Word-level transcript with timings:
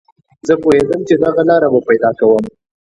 زه 0.47 0.53
پوهېدم 0.63 1.01
چې 1.07 1.15
دغه 1.23 1.41
لاره 1.49 1.67
به 1.73 1.79
پیدا 1.89 2.09
کوم 2.19 2.43